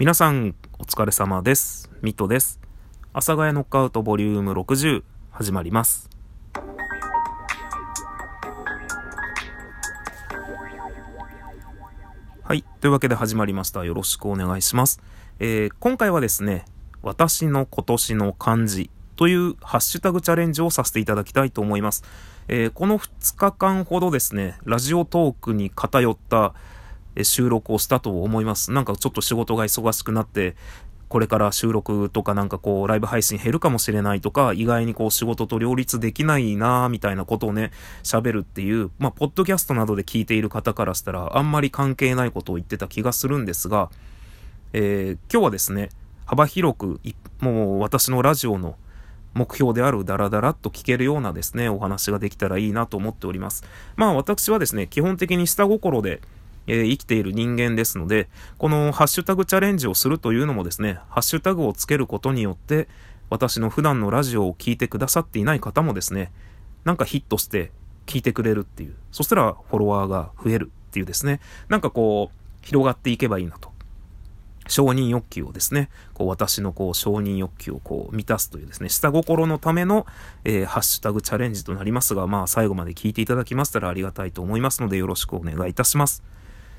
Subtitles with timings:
[0.00, 1.90] 皆さんお疲れ様です。
[2.00, 2.58] ミトです。
[3.12, 6.08] 阿佐ヶ谷ノックアウトボリューム60始まります。
[12.42, 12.64] はい。
[12.80, 13.84] というわけで始まりました。
[13.84, 15.02] よろしくお願いします、
[15.38, 16.64] えー、今回はですね
[17.02, 22.04] 私の今年の漢字というハッシュタグチャレンジをさせていただきたいと思います。
[22.48, 26.54] えー、この2日間ほどですね、ラジオトークに偏った
[27.22, 28.72] 収録をしたと思います。
[28.72, 30.56] なんかちょっと仕事が忙しくなって、
[31.08, 37.72] これから収録とかなんかこうライブ配信減るかもしれないとか、意外にこう仕事と両立できないなみたいなことをね、
[38.04, 43.90] 喋るっていう、まあ、ポッドキャストなどで聞いている方からしたら、あんまり関係ないことを言ってた気がするんですが、
[44.72, 45.88] えー、今日はですね、
[46.26, 47.00] 幅広く、
[47.40, 48.76] もう私のラジオの
[49.34, 53.64] 目標であるダラダラっと聞けるようなですね、お話ができたらいいなと思っております。
[53.96, 56.20] まあ私はですね、基本的に下心で、
[56.70, 62.86] えー、生きている人間ですので、このハッシュタグチャレンジをするというのもですね、ハッシュタグをつけることによって、
[63.28, 66.30] 私の普段のラジオを聴いてくださっていない方もですね、
[66.84, 67.72] なんかヒットして
[68.06, 73.70] 聞いてくれるっていう、そしたらフォロワーが増えるっていうですね、なんかこう、広がっていけばいいなと。
[74.68, 80.06] 承認欲求をですね、こう私のこう承認欲求をこう満たすというですね、下心のための、
[80.44, 86.22] えー、ハッシュタグチャレンジとなりますが、まあ最後まで聞いていただきましたらありがたいと思いますのでよろしくお願いいたします。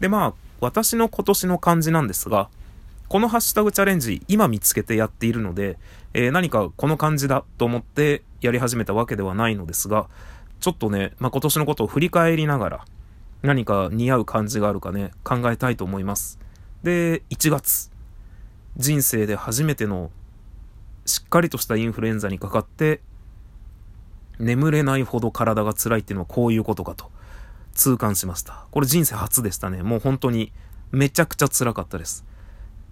[0.00, 2.48] で、まあ、私の今年の漢字なんですが、
[3.08, 5.78] このハッシュタグチャレンジ、今見つけてやっているので、
[6.14, 10.06] えー、何かこの漢字だと思ってやり始めたわけではないのですが、
[10.60, 12.84] ちょっとね、まあ、今年のことを振り返りながら、
[13.42, 16.38] 何か似合う漢字があるかね、考えたいと思います。
[16.82, 17.90] で、1月、
[18.76, 20.10] 人生で初めての
[21.06, 23.00] しっかりとしたインフルエンザにかかって、
[24.38, 27.10] 眠れないほど体が辛いっていうのはこういうことかと。
[27.74, 28.66] 痛感しました。
[28.70, 29.82] これ人生初でしたね。
[29.82, 30.52] もう本当に
[30.90, 32.24] めちゃくちゃ辛かったです。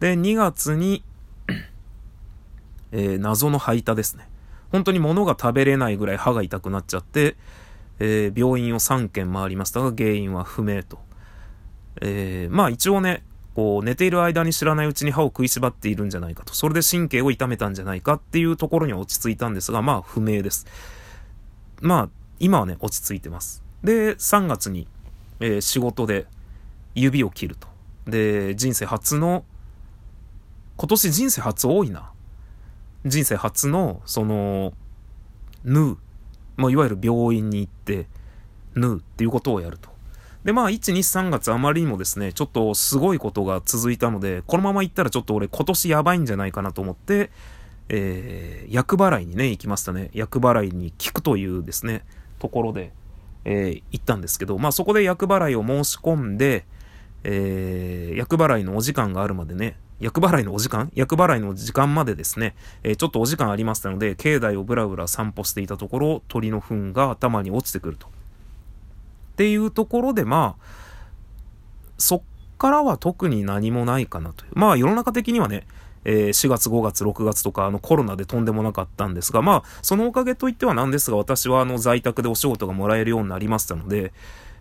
[0.00, 1.02] で、2月に
[2.92, 4.28] えー、謎の吐いたですね。
[4.72, 7.36] 本当に物が食べれないぐらい歯が痛くなっちゃって、
[7.98, 10.98] えー、病院を3軒回りましたが、原因は不明と。
[12.00, 16.54] えー、まあ一応ね、こう寝ている間に知らないうちに歯を食いしばっているんじゃないかと。
[16.54, 20.66] それで神経を痛めたんじゃないかっていうところに落ち着いたんですが、まあ不明です。
[21.80, 23.65] まあ今はね、落ち着いてます。
[23.86, 24.88] で、3月に、
[25.38, 26.26] えー、仕事で
[26.96, 27.68] 指を切ると。
[28.08, 29.44] で、人生初の、
[30.76, 32.10] 今年人生初多いな。
[33.04, 34.72] 人生初の、その、
[35.64, 35.98] 縫う。
[36.56, 38.08] まあ、いわゆる病院に行って、
[38.74, 39.88] 縫うっていうことをやると。
[40.42, 47.30] で、まあ、1、2、3月あまりにもですね、ちょっとすごいことが続いたので、このまま行ったらちょっと俺今年やばいんじゃないかなと思って、
[47.88, 50.10] えー、厄払いにね、行きましたね。
[50.12, 52.04] 厄払いに聞くというですね、
[52.40, 52.92] ところで、
[53.48, 56.66] えー、行ったんですけど、まあそこで厄払いを申し込んで、
[57.22, 60.90] えー、厄払いのお時間があるまでね、厄払いのお時間？
[60.94, 68.08] 厄払いの時間までですね、えー、ちょっとお時間ありましたので、境内をぶらぶら散歩していたところ、鳥の糞が頭に落ちてくると。
[68.08, 68.10] っ
[69.36, 70.64] ていうところで、まあ、
[71.98, 72.22] そっ
[72.58, 74.50] からは特に何もないかなという。
[74.54, 75.66] まあ世の中的にはね、
[76.08, 84.12] えー、4月、5月、6月とか、あのコロナでとんでもなかったんですが、まあ、そのおかげといってはなんですが、私はあの在宅でお仕事がもらえるようになりましたので、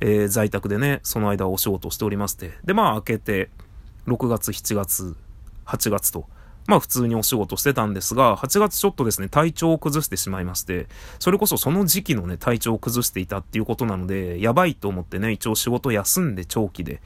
[0.00, 3.50] えー、在宅でね、その間お仕事しておりまして、で、まあ、明けて、
[4.06, 5.14] 6月、7月、
[5.66, 6.26] 8月と、
[6.66, 17.02] まあ普通にお仕事してたんですが、8月ちょっとですね、体調を崩してしまいまして、それこそその時期のね、体調を崩していたっていうことなので、やばいと思ってね、一応仕事休んで長期で、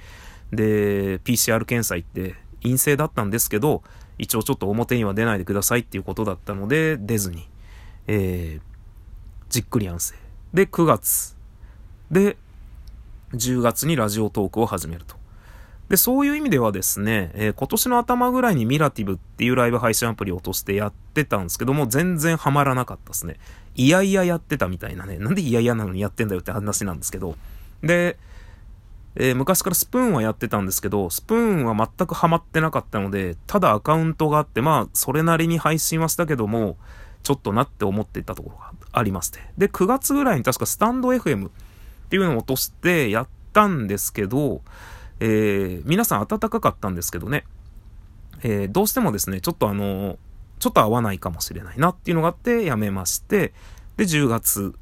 [0.52, 3.82] で、PCR 検査行って陰性だったんですけど、
[4.20, 7.48] 一応ちょっと表には出ないでくださいっていうことだったので、出ずに、
[8.06, 8.62] えー、
[9.48, 10.14] じっくり安静。
[10.52, 11.36] で、9月。
[12.10, 12.36] で、
[13.32, 15.16] 10月にラジオトークを始めると。
[15.88, 23.36] で、そういう意味ではですね、えー、今年の頭ぐらいにミラティブっていうライブ配信アプリを落としてやってたんですけども、全然ハマらなかったですね。
[23.74, 25.16] いやいややってたみたいなね。
[25.16, 27.36] なんでいやいやなのにやってんだよって話なんですけど。
[27.82, 28.18] で、
[29.16, 36.76] えー、昔からスプーンはやってたんですけど、スプーンは全くハマってなかったので、ただアカウントがあって、まあ、それなりに配信はしたけども、
[37.22, 39.40] ちょっとなって思っていたところがありまして。
[39.58, 41.50] で、9月ぐらいに確かスタンド FM っ
[42.08, 44.62] ていうのを落としてやったんですけど、
[45.18, 47.44] えー、皆さん暖かかったんですけどね、
[48.42, 50.18] えー、どうしてもですね、ちょっとあの、
[50.60, 53.52] ちょっと合わないかもしれないなっていうのがあってやめまして、
[53.96, 54.74] で、10月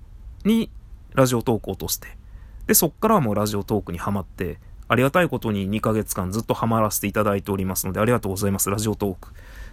[0.44, 0.70] に
[1.14, 2.17] ラジオ投稿として、
[2.68, 9.32] で、そっからはもうラジオトークにハマって、ありがたいことに2ヶ月間ずっとハマらせていただいておりますので、ありがとうございます、ラジオトーク。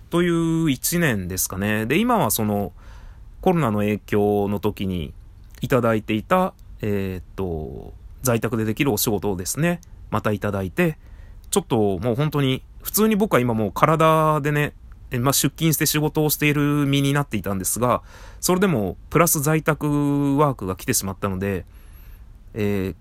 [0.09, 1.85] という1年ですかね。
[1.85, 2.71] で、今はその、
[3.41, 5.13] コロナの影響の時に
[5.61, 7.93] いただいていた、えー、っと、
[8.23, 10.97] 在宅でできるお仕事をですね、またいただいて、
[11.51, 14.73] ちょっともう本当に普通に僕は今もう体でね、
[15.11, 18.01] まあ、出勤して仕事をしている身になっていたんですが、
[18.39, 21.65] それでもプラス在宅ワークが来てしまったので、
[22.55, 22.95] えー、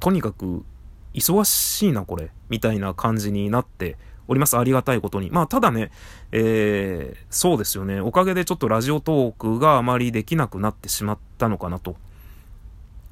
[0.00, 0.64] とにかく
[1.14, 3.96] 忙しいなこれ、みたいな感じになって
[4.28, 4.56] おります。
[4.56, 5.30] ありがたいことに。
[5.30, 5.90] まあ、ただね、
[6.32, 8.00] えー、そうですよね。
[8.00, 11.96] おかげでちょっとラジオトークがあまりできなくなってしまったのかなと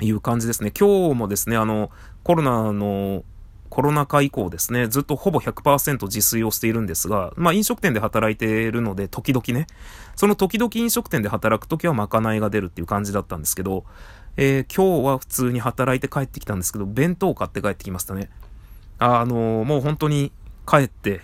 [0.01, 0.73] いう感じですね。
[0.79, 1.91] 今日もですね、あの、
[2.25, 3.25] コロナの
[3.75, 9.67] コロナ禍以降ですね、ずっとほぼ100%自炊をしているんですが、まあ飲食店で働いているので、時々ね、
[10.15, 13.85] その時々飲食店で働くときはまかないが出るっていう感じだったんですけど、
[14.37, 18.31] えー、今日は普通に働いて帰ってきたんですけど、弁当を買って帰ってきましたね。
[18.99, 20.33] あ、あのー、もう本当に
[20.67, 21.21] 帰って、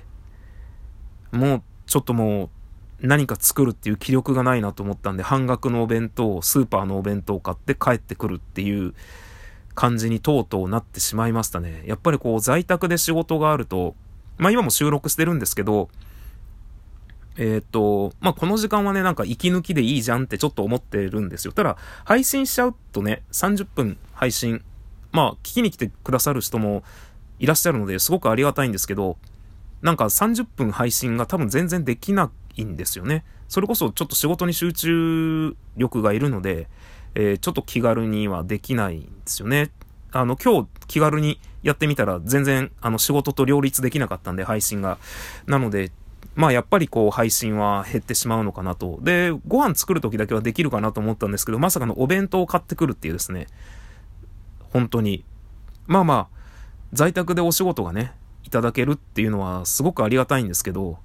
[1.33, 2.51] もうちょっとも
[3.03, 8.95] う何か作るっていう気力がないなと思ったんで、半額のお弁当、スーパーのお弁当を買って帰ってくるっていう
[9.75, 11.83] 感じにとうとうなってしまいましたね。
[11.87, 13.97] やっぱりこう在宅で仕事があると、
[14.39, 15.89] まあ今も収録してるんですけど、
[17.43, 21.53] えー、と、まあこの時間はね、なんか息抜きでいいじゃんってちょっと思ってるんですよ。
[21.53, 24.63] ただ、配信しちゃうとね、30分配信、
[25.11, 26.83] まあ聞きに来てくださる人も
[27.39, 29.17] いらっしゃるのですごくありがたいんですけど、
[29.81, 33.25] なんか30分配信が多分全然できないんですよね。
[33.49, 36.69] それこそちょっと仕事に集中力がいるので、
[37.15, 39.71] えー、ちょっと気軽にはできないんですよね。
[40.13, 44.99] あの、今日気軽にやってみたら全然あの仕事と両立できなかったんで配信が。
[45.47, 45.91] なので、
[46.35, 48.99] まあやっぱりこう配信は減ってしまうのかなと。
[49.03, 53.47] で、ご飯作る時だけはできるかなと思ったんですけど、まさかのお弁当を買ってくるっていうですね。
[54.73, 55.25] 本当に。
[55.87, 56.29] まあまあ、
[56.93, 58.13] 在宅でお仕事がね、
[58.45, 60.99] いただけるっていうのはすごくありがたいんですけど、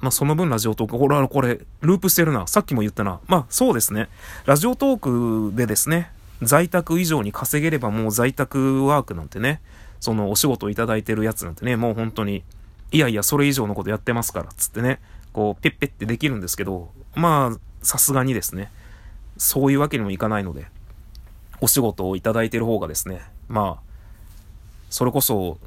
[0.00, 2.46] まあ、その分ラジオトーク、これ、これ、ループしてるな。
[2.46, 3.20] さっきも言ったな。
[3.26, 4.08] まあ、そうですね。
[4.44, 6.10] ラジオトークでですね、
[6.42, 9.62] 在宅以上に稼げればもう在宅ワークなんてね、
[10.00, 12.44] そのお仕事をいただいてるやつなんてね、もう本当に、
[12.92, 15.00] いやいや、それ以上のことやってますから、つってね、
[15.32, 18.70] こう、ペッペってできるんですけど、まあ、さすがにですね、
[19.36, 20.66] そういうわけにもいかないので、
[21.60, 23.84] お仕事をいただいてる方がですね、まあ、
[24.90, 25.58] それこそ、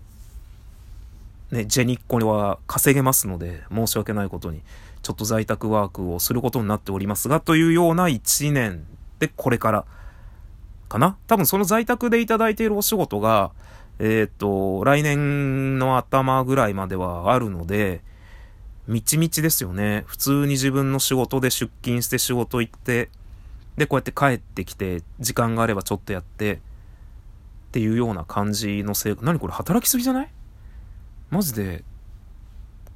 [1.51, 4.61] ね、ジェニッコは稼げますので、申し訳ないことに、
[5.01, 8.85] ちょっと在宅ワークをすることになっておりますが、というような1年
[9.19, 9.85] でこれから
[10.89, 11.17] かな。
[11.27, 13.51] 多分その在宅でいただいているお仕事が、
[13.99, 18.01] えっ、ー、と、来年の頭ぐらいまではあるので、
[18.87, 20.03] みちみちですよね。
[20.07, 23.09] 普通に自分の仕事で出勤して仕事行って、
[23.75, 26.59] で、こうやって帰ってきて、時間があればちょっとやって、っ
[27.71, 29.25] ていうような感じの生活。
[29.25, 30.29] 何これ働きすぎじゃない？
[31.29, 31.83] マジで、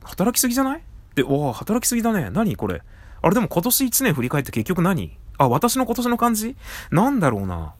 [0.03, 0.81] 働きすぎじゃない？
[1.15, 2.29] で、わあ、働きすぎだね。
[2.31, 2.81] 何これ？
[3.21, 5.17] あれでも今年1年振り返って結局何？
[5.37, 6.55] あ、私の今年の感じ？
[6.89, 7.73] なんだろうな。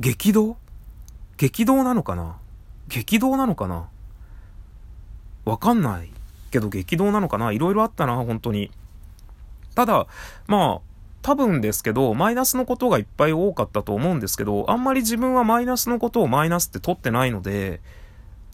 [0.00, 0.56] 激動？
[1.36, 2.36] 激動なのかな？
[2.88, 3.88] 激動なのかな？
[5.44, 6.10] わかんない
[6.50, 7.52] けど激動なのかな？
[7.52, 8.70] いろいろあったな、本当に。
[9.74, 10.06] ただ、
[10.46, 10.80] まあ、
[11.22, 17.80] 多分ですけど、マイナスのことがいっぱい多かったと思うんですけど、あんまり自分はマイナスのことをマイナスって取ってないので、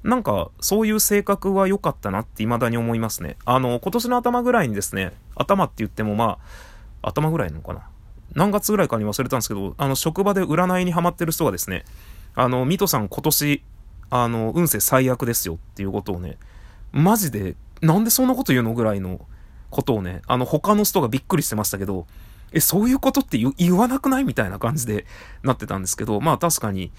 [0.03, 3.37] なんか、そういう性格は良かったなって未だに思いますね。
[3.45, 6.39] あの、今年の頭ぐらいにですね、頭って言ってもま
[7.03, 7.87] あ、頭ぐらいなのかな？
[8.35, 11.85] 何月ぐらいかに忘れたんですけど、あの、職場で占いにハマってる人がですね、
[12.35, 13.63] あの、ミトさん今年、
[14.11, 16.37] あの、運勢最悪ですよっていうことをね、
[16.93, 19.21] マジで、なんでそんなこと言うのぐらいの
[19.71, 22.07] ことをね、あの、他の人がびっくりしてましたけど、
[22.53, 25.07] え、そういうことって言わなくないみたいな感じで
[25.43, 26.91] なってたんですけど、まあ確かに、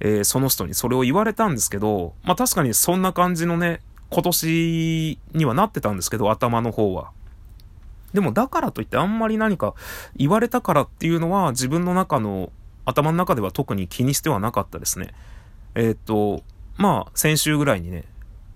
[0.00, 7.10] えー、その人にそれを言われたんですけど、まあ確かにそんな感じのね、今年にはなってたんですけど、頭の方は。
[8.12, 9.74] でもだからといってあんまり何か
[10.16, 12.50] 言われたからっていうのは自分の中の
[12.84, 15.14] 頭の中では特に気にしてはなかったですね。
[15.74, 16.42] えー、っと、
[16.76, 18.04] まあ先週ぐらいにね、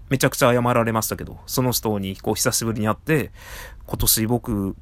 [0.08, 3.30] めちゃくちゃ謝られましたけど、その人にこう久しぶりに会って、
[3.86, 4.76] 今年僕、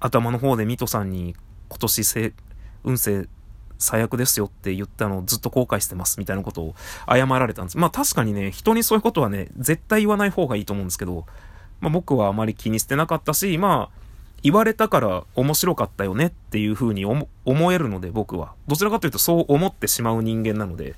[0.00, 1.34] 頭の方でミトさんに
[1.68, 2.32] 今年せ
[2.84, 3.28] 運勢
[3.78, 6.74] 最悪ですよって言ったのをずっと後悔してますみたいなことを
[7.08, 7.78] 謝られたんです。
[7.78, 11.26] まあ確かにね、人にそういうことはね、絶対言わない方がいいと思うんですけど、
[11.80, 14.00] まあ僕はあまり気にしてなかったし、まあ、
[14.42, 17.28] 言われたから面白かったよねっていう風に思
[17.72, 18.54] えるので僕は。
[18.66, 20.94] どちらかというとそう思ってしまう人間なので、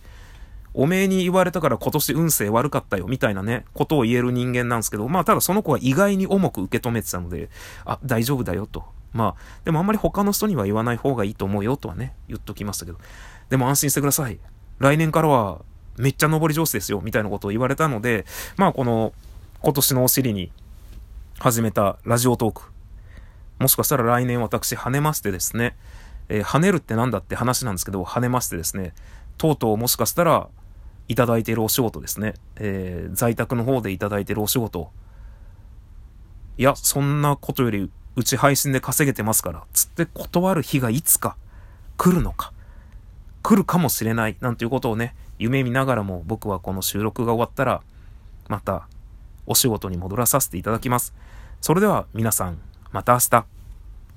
[0.74, 7.50] おめえに言われたから今年運勢悪かったよみたいなね、ことを言える人間なんですけど、まあただその子は意外に重く受け止めてたので、
[7.84, 8.84] あ、大丈夫だよと。
[9.12, 12.98] まあ、でもあんまり他の人には言わない方がいいと思うよとはね、言っときましたけど。
[13.50, 14.38] でも安心してください。
[14.78, 15.60] 来年からは
[15.98, 18.24] めっちゃ登り上手ですよ、みたいなことを言われたので、
[18.56, 19.12] まあこの
[19.60, 20.50] 今年のお尻に
[21.38, 22.71] 始めたラジオトーク。
[23.62, 25.76] もしかしたら来年私跳ねましてですね、
[26.28, 28.92] えー、跳ねるってなんだって話なんですけど、跳ねましてですね、
[29.38, 30.48] とうとうもしかしたら、
[31.08, 32.34] いただいているお仕事ですね。
[32.56, 34.90] えー、在宅の方でいただいているお仕事。
[36.58, 41.36] いや、そんなことより、うち配信で稼げてますから、つって断る日がいつか
[41.96, 42.52] 来るのか。
[43.42, 47.82] 来るかもしれない、なんていうことをね、夢見ながらも僕はこの収録が終わったら、
[48.48, 48.88] また
[49.46, 51.14] お仕事に戻らさせていただきます。
[51.60, 52.58] それでは皆さん、
[52.92, 53.61] また明日。